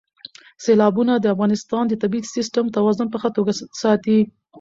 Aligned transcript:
سیلابونه 0.63 1.13
د 1.19 1.25
افغانستان 1.33 1.83
د 1.87 1.93
طبعي 2.01 2.21
سیسټم 2.35 2.65
توازن 2.77 3.07
په 3.11 3.17
ښه 3.21 3.29
توګه 3.37 3.51
ساتي. 3.81 4.19